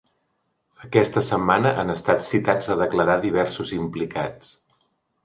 [0.85, 4.49] Aquesta setmana han estat citats a declarar diversos implicats.